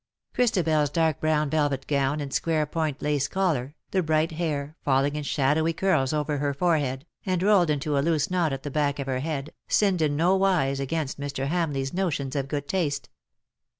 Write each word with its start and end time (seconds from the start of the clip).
Christabel's 0.33 0.89
dark 0.89 1.19
brown 1.19 1.51
velvet 1.51 1.85
gown 1.85 2.21
and 2.21 2.33
square 2.33 2.65
point 2.65 3.03
lace 3.03 3.27
collar, 3.27 3.75
the 3.91 4.01
bright 4.01 4.31
hair 4.31 4.75
falling 4.83 5.15
in 5.15 5.21
shadowy 5.21 5.73
curls 5.73 6.11
over 6.11 6.39
her 6.39 6.55
forehead, 6.55 7.05
and 7.23 7.43
rolled 7.43 7.69
into 7.69 7.95
a 7.95 8.01
loose 8.01 8.31
knot 8.31 8.51
at 8.51 8.63
the 8.63 8.71
back 8.71 8.97
of 8.97 9.05
her 9.05 9.19
head, 9.19 9.53
sinned 9.67 10.01
in 10.01 10.15
no 10.15 10.35
wise 10.35 10.79
against 10.79 11.19
Mr. 11.19 11.45
Hamleigh^s 11.47 11.93
notions 11.93 12.35
of 12.35 12.47
good 12.47 12.67
taste. 12.67 13.09